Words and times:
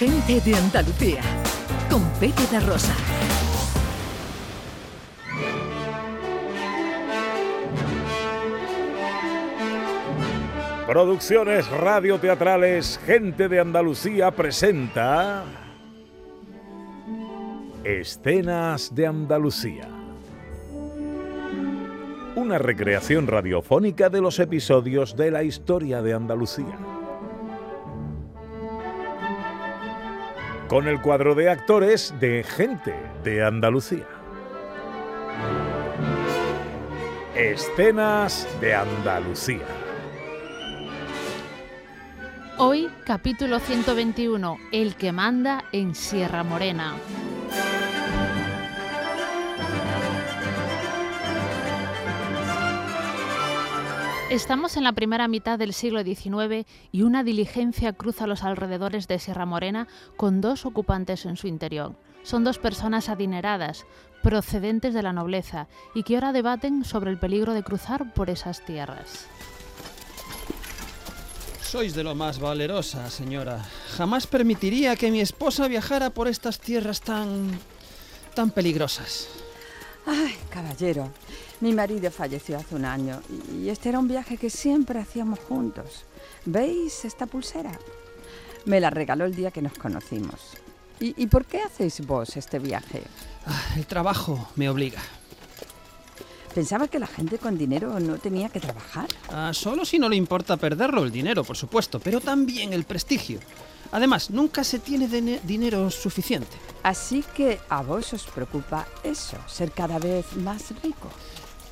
Gente 0.00 0.40
de 0.40 0.56
Andalucía, 0.56 1.20
con 1.90 2.02
Pepe 2.12 2.46
de 2.50 2.58
Rosa. 2.60 2.94
Producciones 10.86 11.68
radioteatrales 11.68 12.98
Gente 13.04 13.50
de 13.50 13.60
Andalucía 13.60 14.30
presenta 14.30 15.44
Escenas 17.84 18.94
de 18.94 19.06
Andalucía. 19.06 19.86
Una 22.36 22.56
recreación 22.56 23.26
radiofónica 23.26 24.08
de 24.08 24.22
los 24.22 24.38
episodios 24.38 25.14
de 25.14 25.30
la 25.30 25.42
historia 25.42 26.00
de 26.00 26.14
Andalucía. 26.14 26.99
Con 30.70 30.86
el 30.86 31.00
cuadro 31.00 31.34
de 31.34 31.50
actores 31.50 32.14
de 32.20 32.44
Gente 32.44 32.94
de 33.24 33.44
Andalucía. 33.44 34.06
Escenas 37.34 38.46
de 38.60 38.76
Andalucía. 38.76 39.66
Hoy, 42.56 42.88
capítulo 43.04 43.58
121, 43.58 44.58
El 44.70 44.94
que 44.94 45.10
manda 45.10 45.64
en 45.72 45.96
Sierra 45.96 46.44
Morena. 46.44 46.94
Estamos 54.30 54.76
en 54.76 54.84
la 54.84 54.92
primera 54.92 55.26
mitad 55.26 55.58
del 55.58 55.74
siglo 55.74 56.04
XIX 56.04 56.64
y 56.92 57.02
una 57.02 57.24
diligencia 57.24 57.92
cruza 57.94 58.28
los 58.28 58.44
alrededores 58.44 59.08
de 59.08 59.18
Sierra 59.18 59.44
Morena 59.44 59.88
con 60.16 60.40
dos 60.40 60.66
ocupantes 60.66 61.26
en 61.26 61.36
su 61.36 61.48
interior. 61.48 61.96
Son 62.22 62.44
dos 62.44 62.58
personas 62.58 63.08
adineradas, 63.08 63.86
procedentes 64.22 64.94
de 64.94 65.02
la 65.02 65.12
nobleza, 65.12 65.66
y 65.96 66.04
que 66.04 66.14
ahora 66.14 66.32
debaten 66.32 66.84
sobre 66.84 67.10
el 67.10 67.18
peligro 67.18 67.54
de 67.54 67.64
cruzar 67.64 68.14
por 68.14 68.30
esas 68.30 68.64
tierras. 68.64 69.26
Sois 71.60 71.96
de 71.96 72.04
lo 72.04 72.14
más 72.14 72.38
valerosa, 72.38 73.10
señora. 73.10 73.66
Jamás 73.96 74.28
permitiría 74.28 74.94
que 74.94 75.10
mi 75.10 75.20
esposa 75.20 75.66
viajara 75.66 76.10
por 76.10 76.28
estas 76.28 76.60
tierras 76.60 77.00
tan... 77.00 77.50
tan 78.36 78.52
peligrosas. 78.52 79.39
Ay, 80.06 80.36
caballero, 80.48 81.10
mi 81.60 81.72
marido 81.72 82.10
falleció 82.10 82.56
hace 82.58 82.74
un 82.74 82.84
año 82.84 83.20
y 83.52 83.68
este 83.68 83.90
era 83.90 83.98
un 83.98 84.08
viaje 84.08 84.36
que 84.36 84.50
siempre 84.50 84.98
hacíamos 84.98 85.38
juntos. 85.40 86.04
¿Veis 86.44 87.04
esta 87.04 87.26
pulsera? 87.26 87.78
Me 88.64 88.80
la 88.80 88.90
regaló 88.90 89.24
el 89.24 89.34
día 89.34 89.50
que 89.50 89.62
nos 89.62 89.74
conocimos. 89.74 90.56
¿Y, 91.02 91.26
por 91.28 91.46
qué 91.46 91.62
hacéis 91.62 92.06
vos 92.06 92.36
este 92.36 92.58
viaje? 92.58 93.02
Ah, 93.46 93.74
el 93.76 93.86
trabajo 93.86 94.50
me 94.56 94.68
obliga. 94.68 95.00
Pensaba 96.54 96.88
que 96.88 96.98
la 96.98 97.06
gente 97.06 97.38
con 97.38 97.56
dinero 97.56 97.98
no 98.00 98.18
tenía 98.18 98.48
que 98.48 98.58
trabajar. 98.60 99.06
Ah, 99.30 99.52
solo 99.54 99.84
si 99.84 99.98
no 99.98 100.08
le 100.08 100.16
importa 100.16 100.56
perderlo, 100.56 101.04
el 101.04 101.12
dinero, 101.12 101.44
por 101.44 101.56
supuesto, 101.56 102.00
pero 102.00 102.20
también 102.20 102.72
el 102.72 102.84
prestigio. 102.84 103.38
Además, 103.92 104.30
nunca 104.30 104.62
se 104.64 104.78
tiene 104.78 105.08
dine- 105.08 105.40
dinero 105.44 105.90
suficiente. 105.90 106.56
Así 106.82 107.24
que 107.36 107.60
a 107.68 107.82
vos 107.82 108.12
os 108.12 108.24
preocupa 108.24 108.86
eso, 109.04 109.36
ser 109.48 109.70
cada 109.72 109.98
vez 109.98 110.26
más 110.36 110.70
rico. 110.82 111.08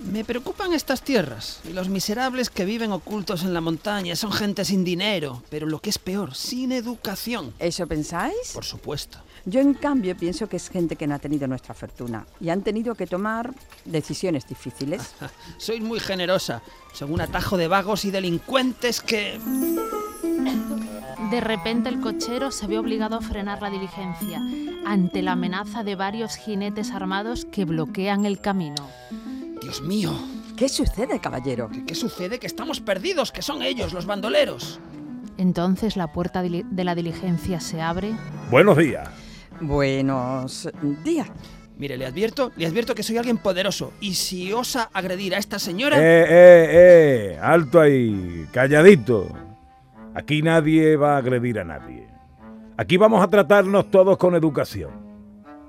Me 0.01 0.25
preocupan 0.25 0.73
estas 0.73 1.03
tierras 1.03 1.59
y 1.69 1.73
los 1.73 1.89
miserables 1.89 2.51
que 2.51 2.65
viven 2.65 2.92
ocultos 2.92 3.42
en 3.42 3.53
la 3.53 3.61
montaña. 3.61 4.15
Son 4.15 4.31
gente 4.31 4.65
sin 4.65 4.85
dinero, 4.85 5.42
pero 5.51 5.67
lo 5.67 5.81
que 5.81 5.91
es 5.91 5.98
peor, 5.98 6.37
sin 6.37 6.70
educación. 6.70 7.53
¿Eso 7.59 7.85
pensáis? 7.89 8.53
Por 8.55 8.65
supuesto. 8.65 9.19
Yo 9.49 9.61
en 9.61 9.73
cambio 9.73 10.15
pienso 10.15 10.47
que 10.47 10.59
es 10.59 10.69
gente 10.69 10.97
que 10.97 11.07
no 11.07 11.15
ha 11.15 11.19
tenido 11.19 11.47
nuestra 11.47 11.73
fortuna 11.73 12.27
y 12.39 12.51
han 12.51 12.61
tenido 12.61 12.95
que 12.95 13.07
tomar 13.07 13.55
decisiones 13.87 14.47
difíciles. 14.47 15.15
Sois 15.57 15.81
muy 15.81 16.01
generosa. 16.01 16.61
Son 16.92 17.11
un 17.11 17.23
atajo 17.23 17.57
de 17.57 17.67
vagos 17.67 18.05
y 18.05 18.11
delincuentes 18.11 19.01
que... 19.01 19.41
De 21.31 21.41
repente 21.41 21.89
el 21.89 22.01
cochero 22.01 22.51
se 22.51 22.67
ve 22.67 22.79
obligado 22.79 23.17
a 23.17 23.23
frenar 23.23 23.63
la 23.63 23.70
diligencia 23.70 24.42
ante 24.85 25.23
la 25.23 25.33
amenaza 25.33 25.83
de 25.83 25.97
varios 25.97 26.37
jinetes 26.37 26.91
armados 26.91 27.47
que 27.47 27.64
bloquean 27.64 28.27
el 28.27 28.41
camino. 28.41 28.87
Dios 29.63 29.81
mío, 29.81 30.13
¿Qué 30.57 30.69
sucede, 30.69 31.20
caballero? 31.20 31.70
¿qué, 31.70 31.85
qué 31.85 31.95
sucede? 31.95 32.39
Que 32.39 32.48
estamos 32.48 32.81
perdidos, 32.81 33.31
que 33.31 33.42
son 33.42 33.63
ellos, 33.63 33.92
los 33.92 34.07
bandoleros. 34.07 34.81
Entonces 35.39 35.97
la 35.97 36.13
puerta 36.13 36.42
de 36.42 36.85
la 36.85 36.95
diligencia 36.95 37.61
se 37.61 37.81
abre. 37.81 38.13
Buenos 38.51 38.77
días. 38.77 39.08
Buenos 39.61 40.69
días. 41.05 41.29
Mire, 41.77 41.96
le 41.96 42.07
advierto, 42.07 42.51
le 42.57 42.67
advierto 42.67 42.95
que 42.95 43.02
soy 43.02 43.19
alguien 43.19 43.39
poderoso 43.39 43.92
y 44.01 44.14
si 44.14 44.52
osa 44.52 44.91
agredir 44.92 45.35
a 45.35 45.39
esta 45.39 45.58
señora... 45.58 45.96
Eh, 45.98 46.23
eh, 46.23 46.69
eh, 46.70 47.39
alto 47.41 47.80
ahí, 47.80 48.46
calladito. 48.52 49.29
Aquí 50.14 50.42
nadie 50.42 50.96
va 50.96 51.14
a 51.14 51.19
agredir 51.19 51.61
a 51.61 51.64
nadie. 51.64 52.08
Aquí 52.77 52.96
vamos 52.96 53.23
a 53.23 53.29
tratarnos 53.29 53.91
todos 53.91 54.17
con 54.19 54.35
educación. 54.35 54.91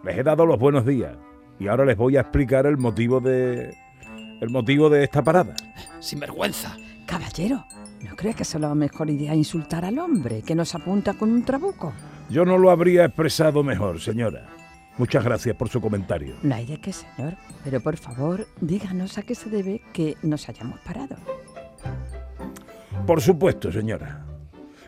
Les 0.04 0.18
he 0.18 0.24
dado 0.24 0.46
los 0.46 0.58
buenos 0.58 0.86
días 0.86 1.16
y 1.60 1.68
ahora 1.68 1.86
les 1.86 1.98
voy 1.98 2.18
a 2.18 2.22
explicar 2.22 2.66
el 2.66 2.78
motivo 2.78 3.20
de 3.20 3.76
el 4.42 4.50
motivo 4.50 4.90
de 4.90 5.04
esta 5.04 5.22
parada. 5.22 5.54
Sin 6.00 6.20
vergüenza. 6.20 6.76
Caballero, 7.06 7.66
¿no 8.08 8.16
cree 8.16 8.34
que 8.34 8.44
es 8.44 8.56
la 8.56 8.74
mejor 8.74 9.10
idea 9.10 9.36
insultar 9.36 9.86
al 9.86 10.00
hombre 10.00 10.42
que 10.42 10.56
nos 10.56 10.74
apunta 10.74 11.14
con 11.14 11.32
un 11.32 11.44
trabuco? 11.44 11.94
Yo 12.30 12.46
no 12.46 12.58
lo 12.58 12.70
habría 12.70 13.06
expresado 13.06 13.64
mejor, 13.64 14.00
señora. 14.00 14.48
Muchas 14.98 15.24
gracias 15.24 15.56
por 15.56 15.70
su 15.70 15.82
comentario. 15.82 16.36
No 16.44 16.54
hay 16.54 16.66
de 16.66 16.80
qué, 16.80 16.94
señor. 16.94 17.36
Pero 17.64 17.80
por 17.80 17.98
favor, 17.98 18.46
díganos 18.62 19.18
a 19.18 19.24
qué 19.24 19.34
se 19.34 19.50
debe 19.50 19.82
que 19.94 20.16
nos 20.22 20.48
hayamos 20.48 20.80
parado. 20.82 21.16
Por 23.08 23.22
supuesto, 23.22 23.72
señora. 23.72 24.26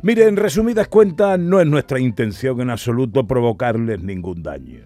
Mire, 0.04 0.28
en 0.28 0.36
resumidas 0.36 0.88
cuentas, 0.88 1.40
no 1.40 1.60
es 1.60 1.68
nuestra 1.68 2.00
intención 2.00 2.62
en 2.62 2.70
absoluto 2.70 3.26
provocarles 3.26 4.04
ningún 4.04 4.44
daño. 4.44 4.86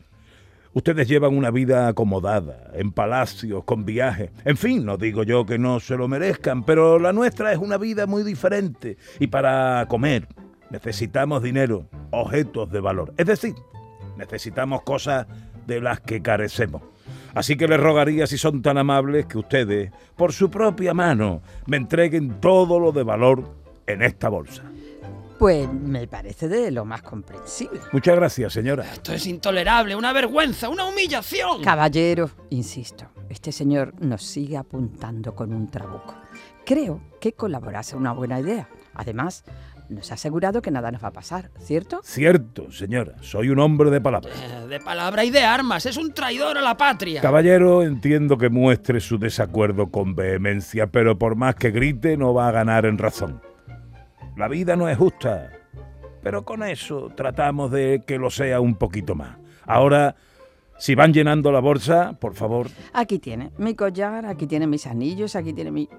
Ustedes 0.74 1.08
llevan 1.08 1.38
una 1.38 1.52
vida 1.52 1.88
acomodada, 1.88 2.72
en 2.74 2.92
palacios, 2.92 3.64
con 3.64 3.86
viajes. 3.86 4.32
En 4.44 4.58
fin, 4.58 4.86
no 4.86 4.98
digo 4.98 5.24
yo 5.24 5.46
que 5.46 5.58
no 5.58 5.80
se 5.80 5.96
lo 5.96 6.08
merezcan, 6.08 6.64
pero 6.64 7.00
la 7.00 7.14
nuestra 7.14 7.52
es 7.52 7.58
una 7.58 7.78
vida 7.78 8.08
muy 8.08 8.24
diferente. 8.24 8.98
Y 9.20 9.28
para 9.28 9.86
comer 9.88 10.28
necesitamos 10.70 11.42
dinero, 11.42 11.88
objetos 12.16 12.72
de 12.72 12.80
valor. 12.80 13.14
Es 13.18 13.26
decir, 13.26 13.56
necesitamos 14.18 14.82
cosas 14.84 15.28
de 15.66 15.82
las 15.82 16.00
que 16.00 16.22
carecemos. 16.22 16.82
Así 17.34 17.58
que 17.58 17.68
les 17.68 17.80
rogaría, 17.80 18.28
si 18.28 18.38
son 18.38 18.62
tan 18.62 18.78
amables, 18.78 19.26
que 19.26 19.38
ustedes, 19.38 19.92
por 20.16 20.32
su 20.32 20.50
propia 20.50 20.94
mano, 20.94 21.42
me 21.66 21.78
entreguen 21.78 22.40
todo 22.40 22.80
lo 22.80 22.92
de 22.92 23.04
valor 23.04 23.44
en 23.88 24.02
esta 24.02 24.30
bolsa. 24.30 24.64
Pues 25.38 25.72
me 25.72 26.08
parece 26.08 26.48
de 26.48 26.72
lo 26.72 26.86
más 26.86 27.02
comprensible. 27.02 27.82
Muchas 27.92 28.16
gracias, 28.16 28.54
señora. 28.54 28.86
Esto 28.86 29.12
es 29.12 29.28
intolerable, 29.28 29.96
una 29.96 30.14
vergüenza, 30.14 30.70
una 30.70 30.86
humillación. 30.86 31.62
Caballero, 31.62 32.30
insisto, 32.52 33.06
este 33.30 33.52
señor 33.52 33.94
nos 34.00 34.24
sigue 34.24 34.56
apuntando 34.56 35.36
con 35.36 35.54
un 35.54 35.70
trabuco. 35.70 36.16
Creo 36.66 37.02
que 37.20 37.34
colaborase 37.34 37.98
una 37.98 38.14
buena 38.14 38.40
idea. 38.40 38.70
Además, 38.94 39.44
nos 39.90 40.12
ha 40.12 40.16
asegurado 40.16 40.62
que 40.62 40.72
nada 40.72 40.92
nos 40.92 41.04
va 41.04 41.10
a 41.10 41.14
pasar, 41.14 41.52
¿cierto? 41.60 42.00
Cierto, 42.04 42.72
señora, 42.72 43.16
soy 43.22 43.50
un 43.50 43.60
hombre 43.60 43.90
de 43.92 44.02
palabra. 44.02 44.32
Eh, 44.32 44.68
de 44.68 44.80
palabra 44.80 45.24
y 45.24 45.30
de 45.30 45.44
armas, 45.44 45.86
es 45.86 45.98
un 45.98 46.14
traidor 46.14 46.58
a 46.58 46.62
la 46.62 46.78
patria. 46.78 47.22
Caballero, 47.22 47.84
entiendo 47.84 48.38
que 48.38 48.50
muestre 48.50 49.00
su 49.00 49.18
desacuerdo 49.18 49.88
con 49.88 50.16
vehemencia, 50.16 50.88
pero 50.88 51.18
por 51.18 51.36
más 51.36 51.56
que 51.56 51.72
grite 51.72 52.18
no 52.18 52.34
va 52.34 52.48
a 52.48 52.52
ganar 52.52 52.86
en 52.86 52.98
razón. 52.98 53.42
La 54.36 54.48
vida 54.48 54.76
no 54.76 54.90
es 54.90 54.98
justa, 54.98 55.52
pero 56.22 56.44
con 56.44 56.64
eso 56.64 57.12
tratamos 57.16 57.72
de 57.72 58.04
que 58.06 58.18
lo 58.18 58.30
sea 58.30 58.60
un 58.60 58.76
poquito 58.76 59.16
más. 59.16 59.38
Ahora, 59.66 60.16
si 60.78 60.94
van 60.94 61.14
llenando 61.14 61.52
la 61.52 61.60
bolsa, 61.60 62.18
por 62.20 62.36
favor. 62.36 62.68
Aquí 62.94 63.20
tiene 63.20 63.52
mi 63.58 63.76
collar, 63.76 64.26
aquí 64.26 64.46
tiene 64.46 64.68
mis 64.68 64.88
anillos, 64.88 65.36
aquí 65.36 65.54
tiene 65.54 65.72
mi... 65.72 65.90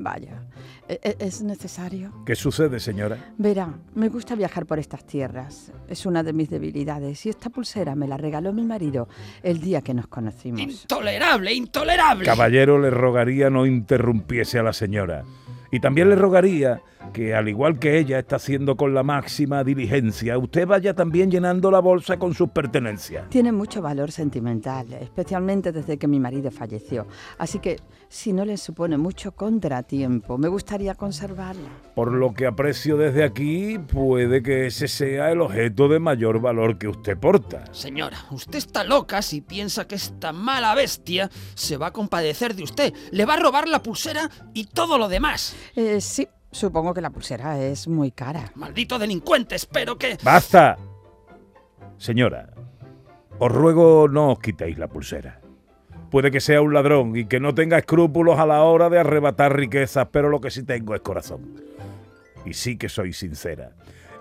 Vaya, 0.00 0.42
¿e- 0.88 1.00
e- 1.02 1.16
¿es 1.18 1.42
necesario? 1.42 2.12
¿Qué 2.24 2.36
sucede, 2.36 2.78
señora? 2.78 3.32
Verá, 3.36 3.74
me 3.96 4.08
gusta 4.08 4.36
viajar 4.36 4.64
por 4.64 4.78
estas 4.78 5.04
tierras. 5.04 5.72
Es 5.88 6.06
una 6.06 6.22
de 6.22 6.32
mis 6.32 6.48
debilidades 6.48 7.26
y 7.26 7.30
esta 7.30 7.50
pulsera 7.50 7.96
me 7.96 8.06
la 8.06 8.16
regaló 8.16 8.52
mi 8.52 8.62
marido 8.62 9.08
el 9.42 9.60
día 9.60 9.80
que 9.80 9.92
nos 9.92 10.06
conocimos. 10.06 10.60
Intolerable, 10.60 11.52
intolerable. 11.52 12.24
Caballero, 12.24 12.78
le 12.78 12.90
rogaría 12.90 13.50
no 13.50 13.66
interrumpiese 13.66 14.60
a 14.60 14.62
la 14.62 14.72
señora. 14.72 15.24
Y 15.72 15.80
también 15.80 16.08
le 16.08 16.14
rogaría 16.14 16.80
que, 17.12 17.34
al 17.34 17.48
igual 17.48 17.78
que 17.78 17.98
ella 17.98 18.18
está 18.18 18.36
haciendo 18.36 18.76
con 18.76 18.94
la 18.94 19.02
máxima 19.02 19.64
diligencia, 19.64 20.38
usted 20.38 20.66
vaya 20.66 20.94
también 20.94 21.30
llenando 21.30 21.70
la 21.70 21.80
bolsa 21.80 22.18
con 22.18 22.34
sus 22.34 22.50
pertenencias. 22.50 23.28
Tiene 23.28 23.52
mucho 23.52 23.82
valor 23.82 24.10
sentimental, 24.12 24.92
especialmente 24.94 25.72
desde 25.72 25.98
que 25.98 26.08
mi 26.08 26.20
marido 26.20 26.50
falleció. 26.50 27.06
Así 27.38 27.58
que, 27.58 27.78
si 28.08 28.32
no 28.32 28.44
le 28.44 28.56
supone 28.56 28.96
mucho 28.96 29.32
contratiempo, 29.32 30.38
me 30.38 30.48
gustaría 30.48 30.94
conservarla. 30.94 31.68
Por 31.94 32.12
lo 32.12 32.32
que 32.32 32.46
aprecio 32.46 32.96
desde 32.96 33.24
aquí, 33.24 33.78
puede 33.78 34.42
que 34.42 34.66
ese 34.66 34.88
sea 34.88 35.30
el 35.30 35.40
objeto 35.40 35.88
de 35.88 35.98
mayor 35.98 36.40
valor 36.40 36.78
que 36.78 36.88
usted 36.88 37.18
porta. 37.18 37.64
Señora, 37.72 38.18
usted 38.30 38.58
está 38.58 38.84
loca 38.84 39.22
si 39.22 39.40
piensa 39.40 39.86
que 39.86 39.96
esta 39.96 40.32
mala 40.32 40.74
bestia 40.74 41.30
se 41.54 41.76
va 41.76 41.88
a 41.88 41.92
compadecer 41.92 42.54
de 42.54 42.62
usted. 42.62 42.94
Le 43.10 43.24
va 43.24 43.34
a 43.34 43.40
robar 43.40 43.68
la 43.68 43.82
pulsera 43.82 44.30
y 44.54 44.64
todo 44.64 44.98
lo 44.98 45.08
demás. 45.08 45.54
Eh, 45.76 46.00
sí, 46.00 46.26
supongo 46.50 46.94
que 46.94 47.00
la 47.00 47.10
pulsera 47.10 47.58
es 47.58 47.88
muy 47.88 48.10
cara. 48.10 48.50
Maldito 48.54 48.98
delincuente, 48.98 49.54
espero 49.54 49.96
que... 49.96 50.18
¡Basta! 50.22 50.76
Señora, 51.96 52.50
os 53.38 53.52
ruego 53.52 54.08
no 54.08 54.32
os 54.32 54.38
quitéis 54.38 54.78
la 54.78 54.88
pulsera. 54.88 55.40
Puede 56.10 56.30
que 56.30 56.40
sea 56.40 56.62
un 56.62 56.72
ladrón 56.72 57.16
y 57.16 57.26
que 57.26 57.40
no 57.40 57.54
tenga 57.54 57.78
escrúpulos 57.78 58.38
a 58.38 58.46
la 58.46 58.62
hora 58.62 58.88
de 58.88 58.98
arrebatar 58.98 59.54
riquezas, 59.54 60.08
pero 60.10 60.28
lo 60.28 60.40
que 60.40 60.50
sí 60.50 60.62
tengo 60.62 60.94
es 60.94 61.02
corazón. 61.02 61.60
Y 62.46 62.54
sí 62.54 62.78
que 62.78 62.88
soy 62.88 63.12
sincera. 63.12 63.72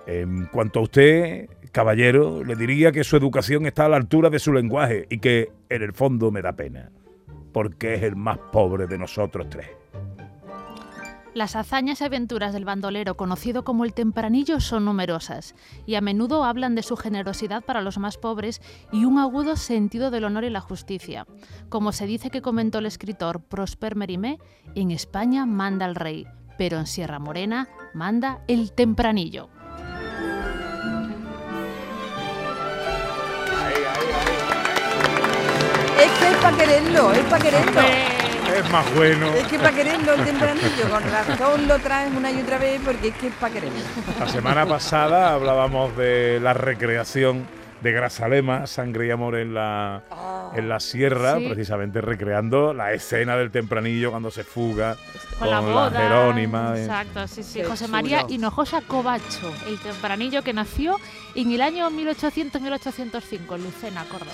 En 0.05 0.47
cuanto 0.47 0.79
a 0.79 0.83
usted, 0.83 1.49
caballero, 1.71 2.43
le 2.43 2.55
diría 2.55 2.91
que 2.91 3.03
su 3.03 3.15
educación 3.15 3.65
está 3.65 3.85
a 3.85 3.89
la 3.89 3.97
altura 3.97 4.29
de 4.29 4.39
su 4.39 4.51
lenguaje 4.51 5.05
y 5.09 5.19
que 5.19 5.49
en 5.69 5.81
el 5.81 5.93
fondo 5.93 6.31
me 6.31 6.41
da 6.41 6.53
pena, 6.53 6.91
porque 7.53 7.93
es 7.93 8.03
el 8.03 8.15
más 8.15 8.37
pobre 8.51 8.87
de 8.87 8.97
nosotros 8.97 9.47
tres. 9.49 9.67
Las 11.37 11.55
hazañas 11.55 12.01
y 12.01 12.03
aventuras 12.03 12.51
del 12.51 12.65
bandolero 12.65 13.15
conocido 13.15 13.63
como 13.63 13.85
el 13.85 13.93
Tempranillo 13.93 14.59
son 14.59 14.85
numerosas 14.85 15.53
y 15.85 15.93
a 15.93 16.01
menudo 16.01 16.43
hablan 16.43 16.73
de 16.73 16.81
su 16.81 16.97
generosidad 16.97 17.63
para 17.63 17.81
los 17.81 17.99
más 17.99 18.17
pobres 18.17 18.59
y 18.91 19.05
un 19.05 19.19
agudo 19.19 19.55
sentido 19.55 20.09
del 20.09 20.23
honor 20.23 20.45
y 20.45 20.49
la 20.49 20.61
justicia. 20.61 21.27
Como 21.69 21.91
se 21.91 22.07
dice 22.07 22.31
que 22.31 22.41
comentó 22.41 22.79
el 22.79 22.87
escritor 22.87 23.39
Prosper 23.39 23.95
Merimé, 23.95 24.39
en 24.73 24.89
España 24.89 25.45
manda 25.45 25.85
el 25.85 25.93
rey, 25.93 26.25
pero 26.57 26.79
en 26.79 26.87
Sierra 26.87 27.19
Morena 27.19 27.69
manda 27.93 28.41
el 28.47 28.71
Tempranillo. 28.71 29.47
Es 36.01 36.11
que 36.19 36.29
es 36.29 36.37
para 36.41 36.57
quererlo, 36.57 37.11
es 37.11 37.25
para 37.25 37.43
quererlo. 37.43 38.16
Es 38.57 38.71
más 38.71 38.95
bueno. 38.95 39.27
Es 39.33 39.47
que 39.47 39.57
para 39.59 39.71
quererlo 39.71 40.13
el 40.13 40.23
tempranillo, 40.25 40.89
con 40.89 41.03
razón 41.03 41.67
lo 41.67 41.77
traes 41.79 42.11
una 42.15 42.31
y 42.31 42.41
otra 42.41 42.57
vez 42.57 42.81
porque 42.83 43.09
es 43.09 43.15
que 43.15 43.27
es 43.27 43.33
para 43.35 43.53
quererlo. 43.53 43.79
La 44.19 44.27
semana 44.27 44.65
pasada 44.65 45.33
hablábamos 45.33 45.95
de 45.97 46.39
la 46.41 46.53
recreación 46.53 47.45
de 47.81 47.91
Grasalema, 47.91 48.65
Sangre 48.65 49.05
y 49.07 49.11
Amor 49.11 49.35
en 49.35 49.53
la, 49.53 50.01
en 50.55 50.67
la 50.67 50.79
sierra, 50.79 51.37
Sí. 51.37 51.45
precisamente 51.47 52.01
recreando 52.01 52.73
la 52.73 52.91
escena 52.93 53.37
del 53.37 53.51
tempranillo 53.51 54.09
cuando 54.09 54.31
se 54.31 54.43
fuga 54.43 54.97
Con 55.37 55.51
la 55.51 55.59
boda. 55.59 55.91
Jerónima. 55.91 56.73
eh. 56.75 56.81
Exacto, 56.85 57.27
sí, 57.27 57.43
sí. 57.43 57.61
José 57.63 57.85
chulo. 57.85 57.91
María 57.95 58.25
Hinojosa 58.27 58.81
Covacho, 58.81 59.53
el 59.67 59.77
tempranillo 59.79 60.41
que 60.41 60.53
nació 60.53 60.95
en 61.35 61.51
el 61.51 61.61
año 61.61 61.91
1800-1805 61.91 63.55
en 63.55 63.63
Lucena, 63.63 64.03
Córdoba. 64.09 64.31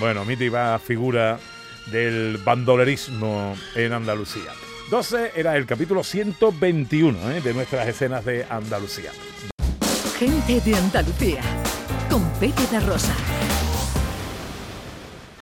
Bueno, 0.00 0.24
mítica 0.24 0.78
figura 0.78 1.38
del 1.86 2.38
bandolerismo 2.38 3.56
en 3.74 3.92
Andalucía. 3.92 4.52
12 4.90 5.32
era 5.34 5.56
el 5.56 5.66
capítulo 5.66 6.04
121 6.04 7.30
eh, 7.30 7.40
de 7.40 7.54
nuestras 7.54 7.88
escenas 7.88 8.24
de 8.24 8.44
Andalucía. 8.48 9.10
Gente 10.18 10.60
de 10.60 10.76
Andalucía. 10.76 11.42
Con 12.10 12.22
Pepe 12.34 12.66
de 12.70 12.80
Rosa. 12.80 13.14